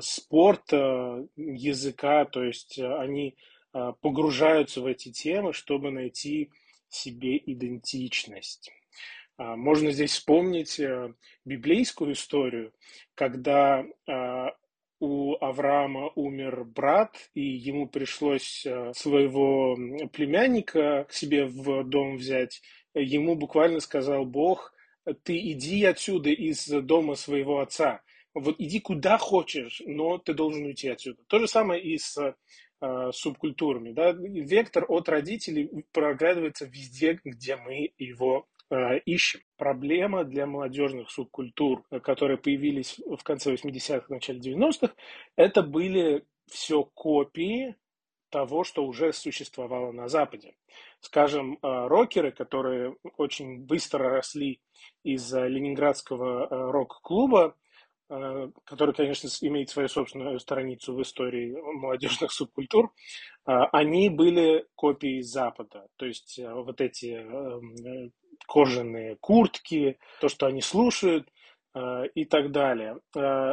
[0.00, 3.53] спорта, языка, то есть э, они а,
[4.00, 6.50] погружаются в эти темы, чтобы найти
[6.88, 8.70] себе идентичность.
[9.36, 11.12] А, можно здесь вспомнить э,
[11.44, 12.72] библейскую историю,
[13.14, 13.84] когда
[15.00, 19.76] у Авраама умер брат, и ему пришлось э, своего
[20.12, 22.62] племянника к себе в дом взять.
[22.94, 24.72] Ему буквально сказал Бог,
[25.24, 28.02] ты иди отсюда из дома своего отца.
[28.32, 31.22] Вот иди куда хочешь, но ты должен уйти отсюда.
[31.26, 32.32] То же самое и с Э,
[33.12, 33.92] субкультурами.
[33.92, 34.12] Да?
[34.12, 39.40] Вектор от родителей проглядывается везде, где мы его э, ищем.
[39.56, 44.94] Проблема для молодежных субкультур, которые появились в конце 80-х, начале 90-х,
[45.36, 47.76] это были все копии
[48.30, 50.54] того, что уже существовало на Западе.
[51.00, 54.60] Скажем, э, рокеры, которые очень быстро росли
[55.04, 57.63] из ленинградского рок-клуба, Э,
[58.64, 62.92] который, конечно, имеет свою собственную страницу в истории молодежных субкультур,
[63.46, 65.86] э, они были копией Запада.
[65.96, 67.24] То есть э, вот эти
[68.46, 71.28] кожаные куртки, то, что они слушают
[72.14, 73.00] и так далее.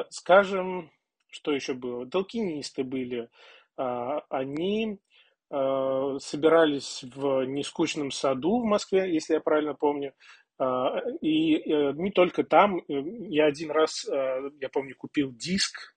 [0.10, 0.92] Скажем,
[1.30, 2.06] что еще было?
[2.06, 3.30] Толкинисты были.
[3.78, 5.00] Они
[5.50, 10.14] собирались в нескучном саду в Москве, если я правильно помню,
[11.22, 12.80] и э, не только там.
[12.80, 12.84] Э,
[13.30, 15.96] я один раз, э, я помню, купил диск,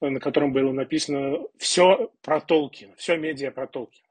[0.00, 4.06] на котором было написано все про Толкина, все медиа про Толкина.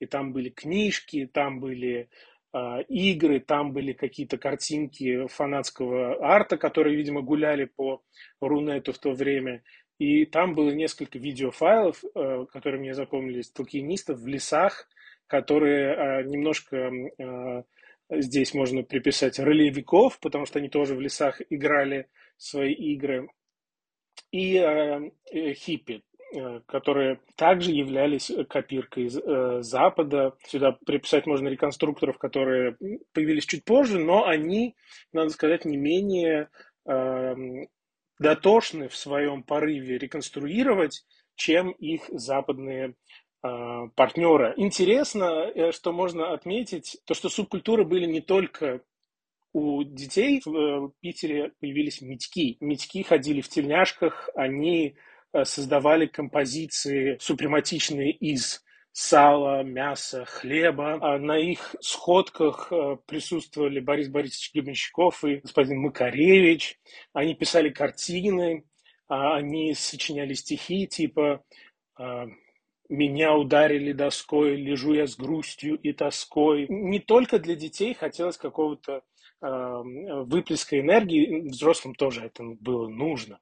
[0.00, 2.08] И там были книжки, там были
[2.52, 8.02] а, игры, там были какие-то картинки фанатского арта, которые, видимо, гуляли по
[8.40, 9.62] Рунету в то время.
[9.98, 12.02] И там было несколько видеофайлов,
[12.52, 14.88] которые мне запомнились, толкинистов в лесах,
[15.28, 17.64] которые немножко
[18.10, 23.28] Здесь можно приписать ролевиков, потому что они тоже в лесах играли свои игры.
[24.30, 26.02] И э, э хиппи.
[26.34, 30.34] э, которые также являлись копиркой из э, Запада.
[30.46, 32.76] Сюда приписать можно реконструкторов, которые
[33.12, 34.76] появились чуть позже, но они,
[35.12, 36.50] надо сказать, не менее
[36.86, 37.34] э,
[38.18, 42.94] дотошны в своем порыве реконструировать, чем их западные
[43.42, 44.54] э, партнеры.
[44.56, 48.82] Интересно, э, что можно отметить, то, что субкультуры были не только
[49.52, 52.56] у детей в э, Питере появились медьки.
[52.60, 54.96] Медьки ходили в тельняшках, они
[55.44, 60.98] создавали композиции супрематичные из сала, мяса, хлеба.
[61.02, 62.72] А на их сходках
[63.06, 66.78] присутствовали Борис Борисович Гребенщиков и господин Макаревич.
[67.12, 68.64] Они писали картины,
[69.06, 71.44] а они сочиняли стихи типа
[72.88, 76.66] меня ударили доской, лежу я с грустью и тоской.
[76.68, 79.02] Не только для детей хотелось какого-то
[79.40, 83.38] Эм, выплеска энергии, взрослым тоже это было нужно.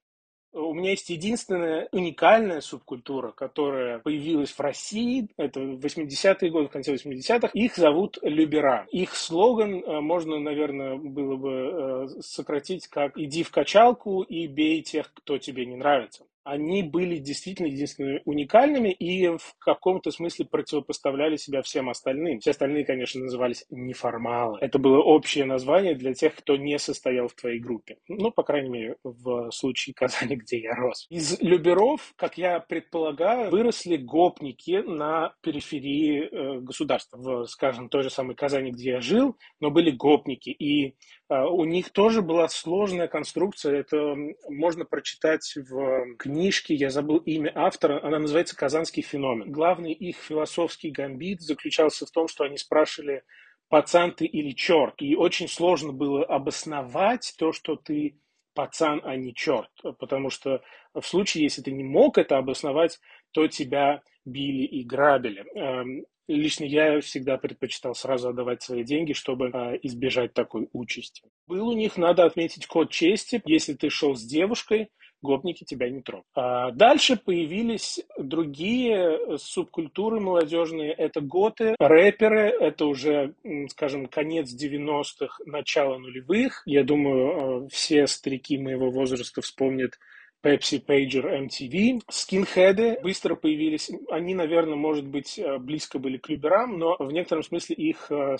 [0.53, 6.95] У меня есть единственная уникальная субкультура, которая появилась в России, это 80-е годы, в конце
[6.95, 7.49] 80-х.
[7.55, 8.87] Их зовут Любера.
[8.91, 14.83] Их слоган э, можно, наверное, было бы э, сократить как «иди в качалку и бей
[14.83, 21.35] тех, кто тебе не нравится» они были действительно единственными уникальными и в каком-то смысле противопоставляли
[21.37, 22.39] себя всем остальным.
[22.39, 24.59] Все остальные, конечно, назывались неформалы.
[24.61, 27.97] Это было общее название для тех, кто не состоял в твоей группе.
[28.07, 31.07] Ну, по крайней мере, в случае Казани, где я рос.
[31.11, 37.17] Из люберов, как я предполагаю, выросли гопники на периферии э, государства.
[37.17, 40.51] В, скажем, той же самой Казани, где я жил, но были гопники.
[40.51, 40.95] И
[41.29, 43.81] э, у них тоже была сложная конструкция.
[43.81, 44.15] Это
[44.49, 49.51] можно прочитать в книге книжки, я забыл имя автора, она называется «Казанский феномен».
[49.51, 53.22] Главный их философский гамбит заключался в том, что они спрашивали,
[53.68, 55.01] пацан ты или черт.
[55.01, 58.20] И очень сложно было обосновать то, что ты
[58.55, 59.70] пацан, а не черт.
[59.99, 60.62] Потому что
[60.94, 63.01] в случае, если ты не мог это обосновать,
[63.33, 65.44] то тебя били и грабили.
[65.55, 71.22] Эм, лично я всегда предпочитал сразу отдавать свои деньги, чтобы э, избежать такой участи.
[71.46, 73.40] Был у них, надо отметить, код чести.
[73.46, 74.90] Если ты шел с девушкой,
[75.27, 76.25] гопники тебя не тронут.
[76.35, 80.93] А дальше появились другие субкультуры молодежные.
[80.93, 82.49] Это готы, рэперы.
[82.49, 83.35] Это уже,
[83.69, 86.62] скажем, конец 90-х, начало нулевых.
[86.67, 89.99] Я думаю, э, все старики моего возраста вспомнят
[90.43, 92.03] Pepsi, Pager, MTV.
[92.09, 93.91] Скинхеды быстро появились.
[94.11, 98.37] Они, наверное, может быть, э, близко были к люберам, но в некотором смысле их э,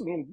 [0.00, 0.28] ну,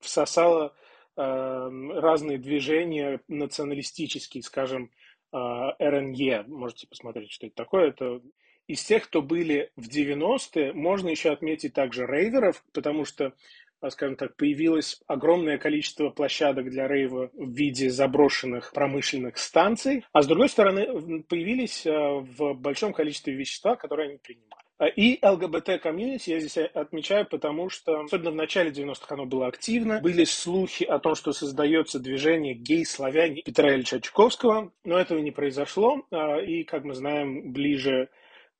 [0.00, 0.74] всосало
[1.16, 4.90] разные движения националистические, скажем,
[5.32, 6.44] РНЕ.
[6.48, 7.88] Можете посмотреть, что это такое.
[7.88, 8.20] Это
[8.66, 13.34] из тех, кто были в 90-е, можно еще отметить также рейверов, потому что,
[13.80, 20.22] а, скажем так, появилось огромное количество площадок для рейва в виде заброшенных промышленных станций, а
[20.22, 24.69] с другой стороны появились а, в большом количестве вещества, которые они принимали.
[24.80, 30.00] А, и ЛГБТ-комьюнити я здесь отмечаю, потому что, особенно в начале 90-х оно было активно.
[30.00, 36.02] Были слухи о том, что создается движение гей-славяне Петра Ильича Чуковского, но этого не произошло.
[36.10, 38.08] А, и, как мы знаем, ближе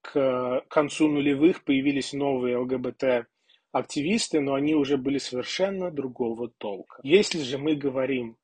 [0.03, 3.27] к концу нулевых появились новые ЛГБТ
[3.73, 7.01] активисты, но они уже были совершенно другого толка.
[7.03, 8.37] Если же мы говорим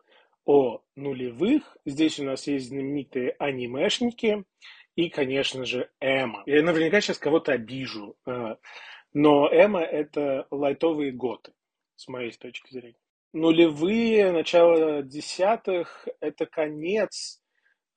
[0.46, 4.44] о нулевых, здесь у нас есть знаменитые анимешники,
[4.96, 6.42] и, конечно же, Эма.
[6.46, 8.56] Я наверняка сейчас кого-то обижу, э,
[9.12, 11.52] но Эма– это лайтовые готы,
[11.94, 12.98] с моей точки зрения.
[13.32, 17.42] Нулевые, начало десятых– это конец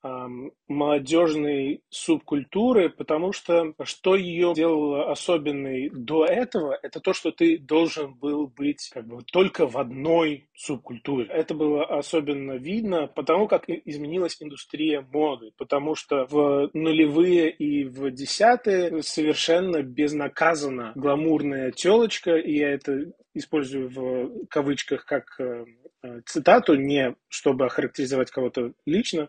[0.02, 8.14] молодежной субкультуры, потому что что ее делало особенной до этого, это то, что ты должен
[8.14, 11.26] был быть как бы только в одной субкультуре.
[11.26, 18.10] Это было особенно видно потому, как изменилась индустрия моды, потому что в нулевые и в
[18.10, 25.64] десятые совершенно безнаказанно гламурная телочка, и я это использую в кавычках как э,
[26.02, 29.28] э, цитату, не чтобы охарактеризовать кого-то лично,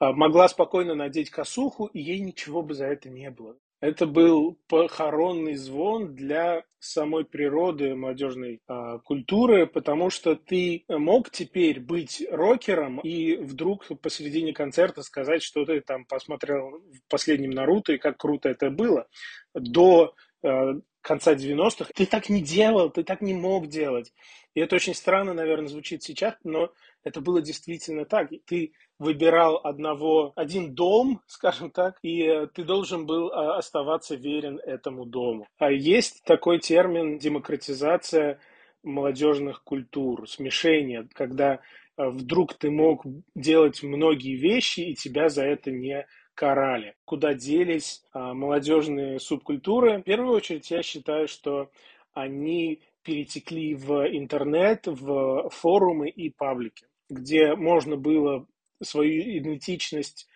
[0.00, 3.56] могла спокойно надеть косуху, и ей ничего бы за это не было.
[3.80, 11.78] Это был похоронный звон для самой природы молодежной э, культуры, потому что ты мог теперь
[11.78, 17.98] быть рокером и вдруг посередине концерта сказать, что ты там посмотрел в последнем Наруто и
[17.98, 19.06] как круто это было.
[19.54, 24.12] До э, конца 90-х ты так не делал, ты так не мог делать.
[24.54, 26.72] И это очень странно, наверное, звучит сейчас, но
[27.04, 28.30] это было действительно так.
[28.44, 34.58] Ты выбирал одного, один дом, скажем так, и э, ты должен был а, оставаться верен
[34.64, 35.46] этому дому.
[35.58, 38.40] А есть такой термин демократизация
[38.82, 45.70] молодежных культур, смешение, когда э, вдруг ты мог делать многие вещи, и тебя за это
[45.70, 46.94] не карали.
[47.04, 49.98] Куда делись молодежные субкультуры?
[49.98, 51.68] В первую очередь я считаю, что
[52.14, 58.46] они перетекли в интернет, в форумы и паблики, где можно было
[58.82, 60.28] свою идентичность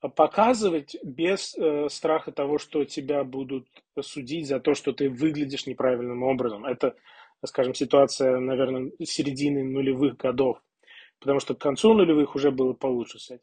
[0.00, 3.66] показывать без э, страха того, что тебя будут
[4.00, 6.64] судить за то, что ты выглядишь неправильным образом.
[6.64, 6.94] Это,
[7.44, 10.62] скажем, ситуация, наверное, середины нулевых годов,
[11.18, 13.40] потому что к концу нулевых уже было получше.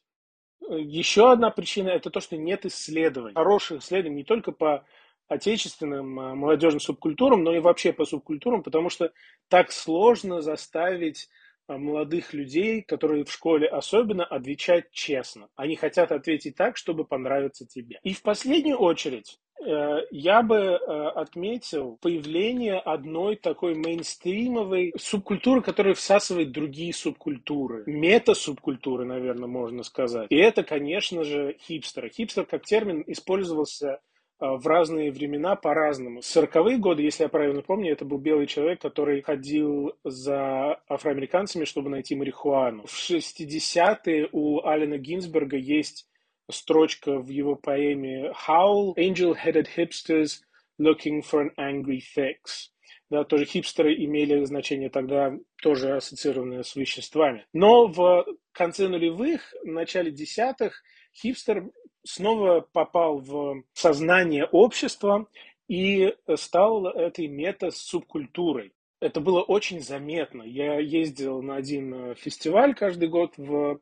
[0.70, 4.86] Еще одна причина– это то, что нет исследований, хороших исследований не только по
[5.28, 9.12] отечественным а, молодежным субкультурам, но и вообще по субкультурам, потому что
[9.50, 15.48] так сложно заставить а, молодых людей, которые в школе особенно, отвечать честно.
[15.56, 18.00] Они хотят ответить так, чтобы понравиться тебе.
[18.04, 20.78] И в последнюю очередь э, я бы э,
[21.16, 27.84] отметил появление одной такой мейнстримовой субкультуры, которая всасывает другие субкультуры.
[27.88, 30.28] Мета-субкультуры, наверное, можно сказать.
[30.30, 32.10] И это, конечно же, хипстеры.
[32.10, 34.00] Хипстер как термин использовался
[34.40, 36.20] в разные времена по-разному.
[36.20, 41.90] 40-е годы, если я правильно помню, это был белый человек, который ходил за афроамериканцами, чтобы
[41.90, 42.86] найти марихуану.
[42.86, 46.08] В 60-е у Алина Гинзберга есть
[46.50, 50.42] строчка в его поэме «Howl, angel-headed hipsters
[50.80, 52.72] looking for an angry fix».
[53.10, 57.46] Да, тоже хипстеры имели значение тогда тоже ассоциированное с веществами.
[57.54, 60.82] Но в конце нулевых, начале десятых
[61.14, 61.70] хипстер
[62.06, 65.28] снова попал в сознание общества
[65.68, 68.74] и стал этой мета-субкультурой.
[69.02, 70.44] Это было очень заметно.
[70.44, 73.80] Я ездил на один э, фестиваль каждый год в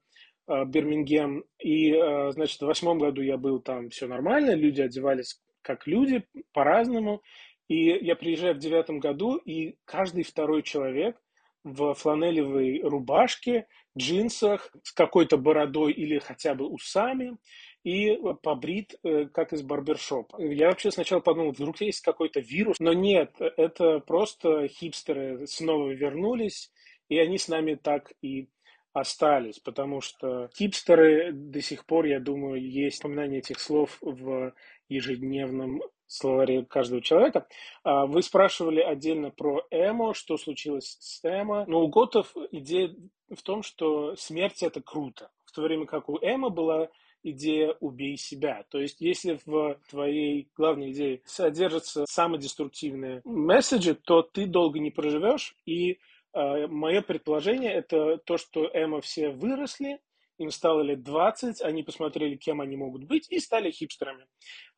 [0.47, 5.39] э, Бирмингем, и, э, значит, в восьмом году я был там, все нормально, люди одевались
[5.61, 7.21] как люди, по-разному.
[7.67, 11.17] И я приезжаю в девятом году, и каждый второй человек
[11.63, 17.37] в фланелевой рубашке, джинсах, с какой-то бородой или хотя бы усами,
[17.83, 20.41] и побрит, э, как из барбершопа.
[20.41, 26.71] Я вообще сначала подумал, вдруг есть какой-то вирус, но нет, это просто хипстеры снова вернулись,
[27.09, 28.49] и они с нами так и
[28.93, 34.53] остались, потому что хипстеры до сих пор, я думаю, есть упоминание этих слов в
[34.87, 37.47] ежедневном словаре каждого человека.
[37.83, 41.65] А, вы спрашивали отдельно про эмо, что случилось с эмо.
[41.67, 42.95] Но у готов идея
[43.35, 45.31] в том, что смерть это круто.
[45.45, 46.89] В то время как у эмо была
[47.23, 48.65] идея «убей себя».
[48.69, 55.55] То есть, если в твоей главной идее содержатся самодеструктивные месседжи, то ты долго не проживешь.
[55.65, 55.99] И
[56.33, 59.99] э, мое предположение– это то, что Эмо все выросли,
[60.37, 64.25] им стало лет 20, они посмотрели, кем они могут быть, и стали хипстерами.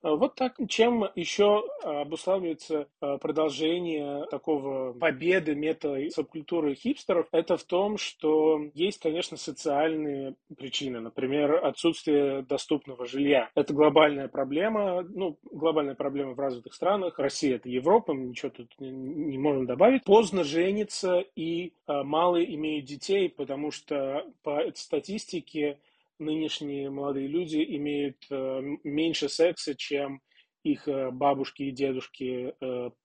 [0.02, 0.56] А, вот так.
[0.68, 7.28] Чем еще обуславливается а, продолжение такого победы мета-субкультуры хипстеров?
[7.32, 11.00] Это в том, что есть, конечно, социальные причины.
[11.00, 13.50] Например, отсутствие доступного жилья.
[13.56, 15.02] Это глобальная проблема.
[15.02, 17.20] Ну, глобальная проблема в развитых странах.
[17.20, 20.04] Россия– это Европа, мы ничего тут не можем добавить.
[20.04, 25.80] Поздно женится и мало имеют детей, потому что по статистике
[26.20, 30.22] нынешние молодые люди имеют э, меньше секса, чем
[30.64, 32.54] их э, бабушки и дедушки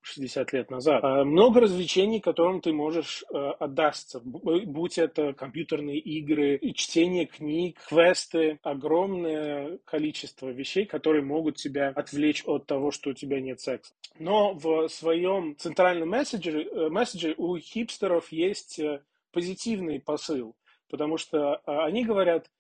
[0.01, 1.03] 60 э, лет назад.
[1.03, 10.49] Много развлечений, которым ты можешь отдаться, будь это компьютерные игры, чтение книг, квесты, огромное количество
[10.49, 13.92] вещей, которые могут тебя отвлечь от того, что у тебя нет секса.
[14.18, 18.81] Но в своем центральном месседже, месседже у хипстеров есть
[19.33, 20.57] позитивный посыл,
[20.88, 22.51] потому что они говорят,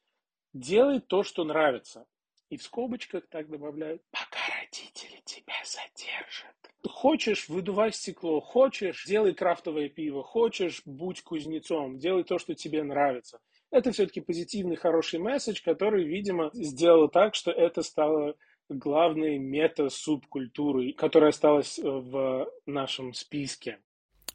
[0.52, 2.06] делай то, что нравится.
[2.48, 6.56] И в скобочках так добавляют, пока родители тебя задержат.
[6.84, 13.38] Хочешь, выдувай стекло, хочешь, делай крафтовое пиво, хочешь, будь кузнецом, делай то, что тебе нравится.
[13.70, 18.34] Это все-таки позитивный, хороший месседж, который, видимо, сделал так, что это стало
[18.68, 23.78] главной мета-субкультурой, которая осталась в нашем списке.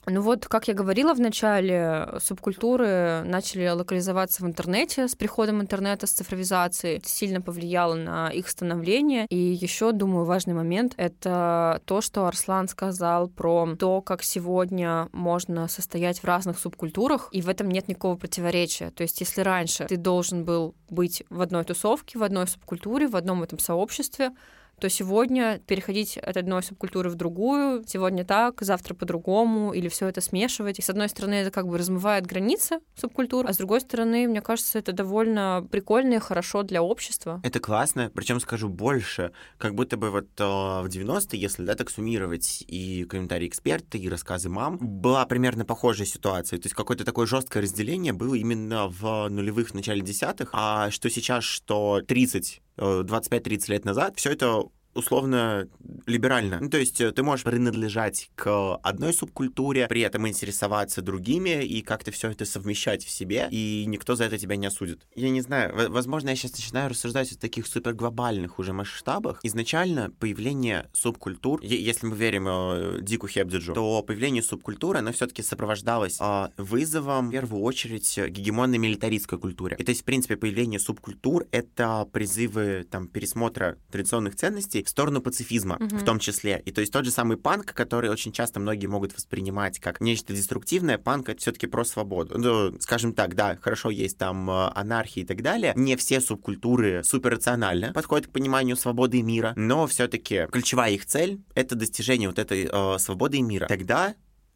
[0.08, 6.06] Ну вот, как я говорила в начале, субкультуры начали локализоваться в интернете с приходом интернета,
[6.06, 6.98] с цифровизацией.
[6.98, 9.26] Это сильно повлияло на их становление.
[9.30, 15.68] И еще, думаю, важный момент— это то, что Арслан сказал про то, как сегодня можно
[15.68, 18.92] состоять в разных субкультурах, и в этом нет никакого противоречия.
[18.92, 23.16] То есть если раньше ты должен был быть в одной тусовке, в одной субкультуре, в
[23.16, 24.32] одном этом сообществе,
[24.80, 30.22] то сегодня переходить от одной субкультуры в другую, сегодня так, завтра по-другому, или все это
[30.22, 30.80] смешивать.
[30.80, 34.42] И с одной стороны, это как бы размывает границы субкультур, а с другой стороны, мне
[34.42, 37.42] кажется, это довольно прикольно и хорошо для общества.
[37.44, 41.90] Это классно, причем скажу больше, как будто бы вот э, в 90-е, если да, так
[41.90, 46.60] суммировать и комментарии эксперта, и рассказы мам, была примерно похожая ситуация.
[46.60, 51.10] То есть какое-то такое жесткое разделение было именно в нулевых, в начале десятых, а что
[51.10, 54.64] сейчас, что 30 25-30 лет назад, все это
[54.96, 55.68] условно
[56.06, 56.60] либерально.
[56.62, 61.82] Ну, то есть э, ты можешь принадлежать к одной субкультуре, при этом интересоваться другими и
[61.82, 65.06] как-то все это совмещать в себе, и никто за это тебя не осудит.
[65.16, 69.40] Я не знаю, возможно, я сейчас начинаю рассуждать о таких суперглобальных уже масштабах.
[69.44, 76.18] Изначально появление субкультур, если мы верим э, Дику Хебдиджу, то появление субкультуры, оно все-таки сопровождалось
[76.22, 79.76] э, вызовом, в первую очередь, гегемонной милитаристской культуре.
[79.78, 85.22] И то есть, в принципе, появление субкультур— это призывы там пересмотра традиционных ценностей в сторону
[85.22, 85.98] пацифизма mm-hmm.
[85.98, 86.62] в том числе.
[86.66, 90.34] И то есть тот же самый панк, который очень часто многие могут воспринимать как нечто
[90.34, 92.38] деструктивное, панк— это все-таки про свободу.
[92.38, 95.74] Ну, скажем так, да, хорошо, есть там э, анархия и так далее.
[95.76, 101.42] Не все субкультуры суперрационально подходят к пониманию свободы и мира, но все-таки ключевая их цель—
[101.56, 103.68] это достижение вот этой э, свободы и мира.
[103.68, 104.16] Тогда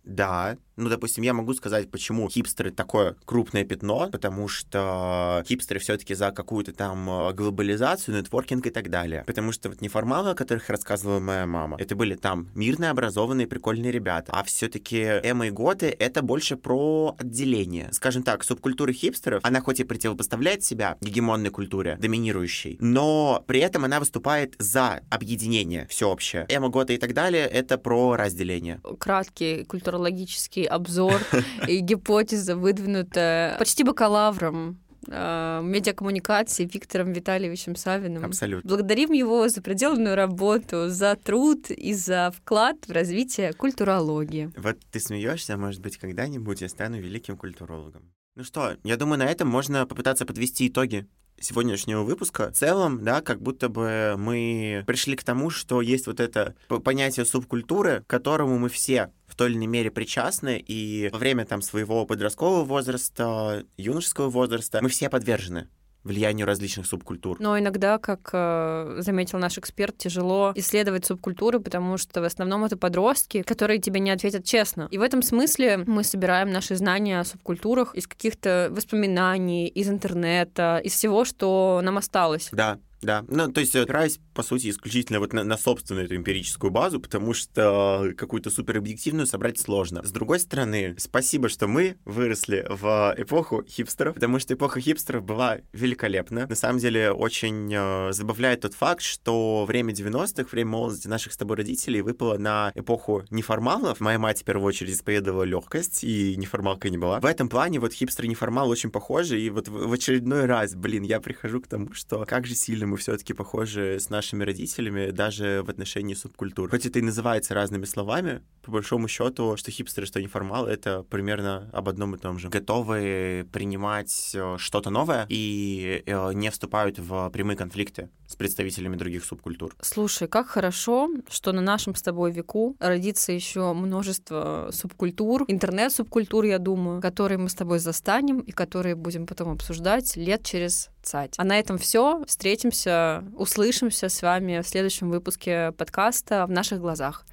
[0.10, 6.16] да, ну, допустим, я могу сказать, почему хипстеры такое крупное пятно, потому что хипстеры все-таки
[6.16, 9.24] за какую-то там э, глобализацию, нетворкинг и так далее.
[9.28, 13.91] Потому что вот неформалы, о которых рассказывала моя мама, это были там мирные, образованные, прикольные
[13.91, 14.32] ребята.
[14.34, 17.89] А все-таки Эма и Готы— это больше про отделение.
[17.91, 23.84] Скажем так, субкультура хипстеров, она хоть и противопоставляет себя гегемонной культуре, доминирующей, но при этом
[23.84, 26.45] она выступает за объединение всеобщее.
[26.47, 28.80] Эма, Готы и так далее— это про разделение.
[28.97, 29.66] Краткий
[30.00, 31.22] культурологический обзор
[31.68, 38.26] и гипотеза, выдвинутая почти бакалавром э, медиакоммуникации Виктором Витальевичем Савиным.
[38.26, 38.68] Абсолютно.
[38.68, 44.52] Благодарим его за проделанную работу, за труд и за вклад в развитие культурологии.
[44.58, 48.12] Вот ты смеешься, может быть, когда-нибудь я стану великим культурологом.
[48.36, 51.07] Ну что, я думаю, на этом можно попытаться подвести итоги
[51.41, 52.51] сегодняшнего выпуска.
[52.51, 57.25] В целом, да, как будто бы мы пришли к тому, что есть вот это понятие
[57.25, 61.61] субкультуры, к которому мы все в той или иной мере причастны, и во время там
[61.61, 65.67] своего подросткового возраста, юношеского возраста мы все подвержены
[66.04, 67.38] влиянию различных субкультур.
[67.39, 72.78] Но иногда, как э, заметил наш эксперт, тяжело исследовать субкультуры, потому что в основном это
[72.78, 74.88] подростки, которые тебе не ответят честно.
[74.91, 80.82] И в этом смысле мы собираем наши знания о субкультурах из каких-то воспоминаний, из интернета,
[80.84, 82.50] из всего, что нам осталось.
[82.52, 86.72] Да, да, ну, то есть опираясь, по сути, исключительно вот на, на собственную эту эмпирическую
[86.72, 90.04] базу, потому что какую-то суперобъективную собрать сложно.
[90.04, 95.60] С другой стороны, спасибо, что мы выросли в эпоху хипстеров, потому что эпоха хипстеров была
[95.72, 96.47] великолепна.
[96.47, 101.38] На самом деле, очень э, забавляет тот факт, что время 90-х, время молодости наших с
[101.38, 104.00] тобой родителей выпало на эпоху неформалов.
[104.00, 107.20] Моя мать, в первую очередь, исповедовала легкость, и неформалка не была.
[107.20, 110.76] В этом плане вот хипстер и неформал очень похожи, и вот в, в очередной раз,
[110.76, 115.12] блин, я прихожу к тому, что как же сильно мы все-таки похожи с нашими родителями
[115.12, 116.70] даже в отношении субкультур.
[116.70, 121.70] Хоть это и называется разными словами, по большому счету, что хипстеры, что неформалы, это примерно
[121.72, 122.50] об одном и том же.
[122.50, 129.26] Готовы принимать э, что-то новое и э, не вступают в прямые конфликты с представителями других
[129.26, 129.76] субкультур.
[129.82, 136.60] Слушай, как хорошо, что на нашем с тобой веку родится еще множество субкультур, интернет-субкультур, я
[136.60, 141.36] думаю, которые мы с тобой застанем и которые будем потом обсуждать лет через цать.
[141.38, 142.24] А на этом все.
[142.26, 147.26] Встретимся, услышимся с вами в следующем выпуске подкаста «В наших глазах».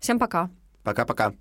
[0.00, 0.50] Всем пока.
[0.84, 1.34] Пока-пока.